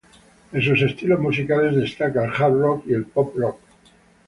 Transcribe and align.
En 0.51 0.63
sus 0.63 0.81
estilos 0.81 1.19
musicales 1.19 1.75
destaca 1.75 2.25
el 2.25 2.31
Hard 2.33 2.59
rock 2.59 2.83
y 2.87 2.93
el 2.93 3.05
Pop 3.05 3.37
rock. 3.37 3.59